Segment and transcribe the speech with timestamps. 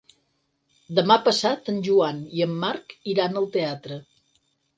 [0.99, 4.01] Demà passat en Joan i en Marc iran al teatre.